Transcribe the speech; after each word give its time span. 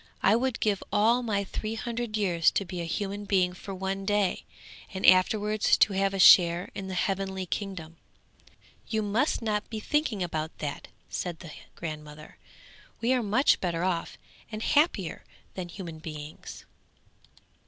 'I 0.23 0.35
would 0.37 0.59
give 0.61 0.81
all 0.91 1.21
my 1.21 1.43
three 1.43 1.75
hundred 1.75 2.17
years 2.17 2.49
to 2.49 2.65
be 2.65 2.81
a 2.81 2.85
human 2.85 3.23
being 3.25 3.53
for 3.53 3.71
one 3.75 4.03
day, 4.03 4.45
and 4.91 5.05
afterwards 5.05 5.77
to 5.77 5.93
have 5.93 6.11
a 6.15 6.17
share 6.17 6.71
in 6.73 6.87
the 6.87 6.95
heavenly 6.95 7.45
kingdom.' 7.45 7.97
'You 8.87 9.03
must 9.03 9.43
not 9.43 9.69
be 9.69 9.79
thinking 9.79 10.23
about 10.23 10.57
that,' 10.57 10.87
said 11.11 11.41
the 11.41 11.51
grandmother; 11.75 12.39
'we 12.99 13.13
are 13.13 13.21
much 13.21 13.61
better 13.61 13.83
off 13.83 14.17
and 14.51 14.63
happier 14.63 15.23
than 15.53 15.69
human 15.69 15.99
beings.' 15.99 16.65